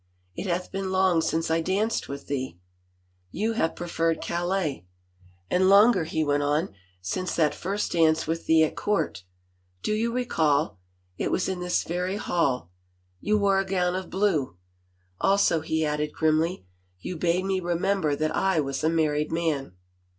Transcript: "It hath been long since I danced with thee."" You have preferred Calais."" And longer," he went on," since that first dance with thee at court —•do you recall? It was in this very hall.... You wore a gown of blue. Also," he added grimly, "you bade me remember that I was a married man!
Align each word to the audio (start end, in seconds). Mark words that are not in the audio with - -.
"It 0.35 0.47
hath 0.47 0.71
been 0.71 0.89
long 0.89 1.21
since 1.21 1.51
I 1.51 1.61
danced 1.61 2.09
with 2.09 2.25
thee."" 2.25 2.57
You 3.31 3.53
have 3.53 3.75
preferred 3.75 4.19
Calais."" 4.19 4.83
And 5.51 5.69
longer," 5.69 6.05
he 6.05 6.23
went 6.23 6.41
on," 6.41 6.73
since 7.13 7.35
that 7.35 7.53
first 7.53 7.91
dance 7.91 8.25
with 8.25 8.47
thee 8.47 8.63
at 8.63 8.75
court 8.75 9.23
—•do 9.83 9.93
you 9.93 10.11
recall? 10.11 10.79
It 11.19 11.29
was 11.29 11.47
in 11.47 11.59
this 11.59 11.83
very 11.83 12.15
hall.... 12.15 12.71
You 13.19 13.37
wore 13.37 13.59
a 13.59 13.63
gown 13.63 13.93
of 13.95 14.09
blue. 14.09 14.57
Also," 15.19 15.61
he 15.61 15.85
added 15.85 16.13
grimly, 16.13 16.65
"you 16.99 17.15
bade 17.15 17.45
me 17.45 17.59
remember 17.59 18.15
that 18.15 18.35
I 18.35 18.59
was 18.59 18.83
a 18.83 18.89
married 18.89 19.31
man! 19.31 19.73